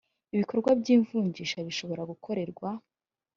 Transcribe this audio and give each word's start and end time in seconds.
ibikorwa 0.35 0.69
by 0.79 0.87
ivunjisha 0.95 1.57
bishobora 1.67 2.01
gukorerwa 2.11 2.69